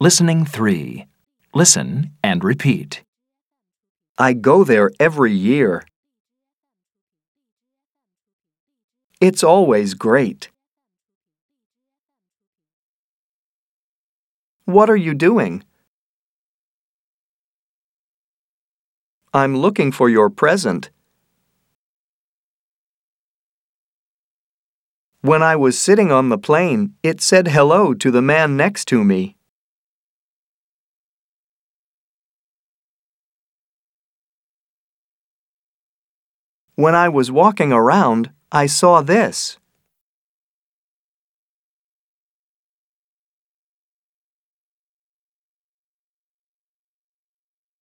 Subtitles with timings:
[0.00, 1.08] Listening 3.
[1.54, 3.02] Listen and repeat.
[4.16, 5.82] I go there every year.
[9.20, 10.50] It's always great.
[14.66, 15.64] What are you doing?
[19.34, 20.90] I'm looking for your present.
[25.22, 29.02] When I was sitting on the plane, it said hello to the man next to
[29.02, 29.37] me.
[36.78, 39.58] When I was walking around, I saw this.